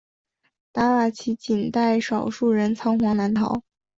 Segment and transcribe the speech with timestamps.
[0.71, 3.61] 达瓦齐仅带少数人仓皇南逃。